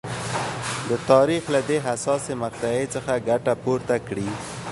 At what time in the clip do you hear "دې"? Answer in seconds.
1.69-1.77